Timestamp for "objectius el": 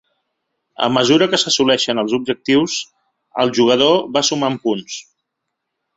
2.19-3.53